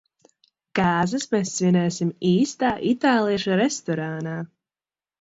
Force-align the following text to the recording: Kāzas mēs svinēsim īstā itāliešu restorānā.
Kāzas 0.79 1.27
mēs 1.35 1.51
svinēsim 1.59 2.15
īstā 2.33 2.75
itāliešu 2.95 3.63
restorānā. 3.65 4.39